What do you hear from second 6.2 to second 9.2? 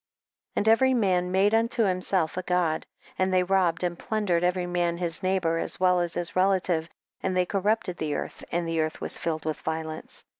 relative, and they cor rupted the earth, and the earth was